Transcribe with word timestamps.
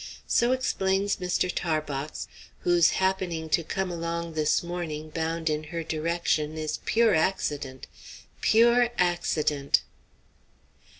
So 0.25 0.51
explains 0.51 1.17
Mr. 1.17 1.47
Tarbox, 1.53 2.27
whose 2.61 2.89
happening 2.97 3.49
to 3.49 3.63
come 3.63 3.91
along 3.91 4.33
this 4.33 4.63
morning 4.63 5.11
bound 5.11 5.47
in 5.47 5.65
her 5.65 5.83
direction 5.83 6.57
is 6.57 6.79
pure 6.85 7.13
accident 7.13 7.85
pure 8.41 8.89
accident. 8.97 9.83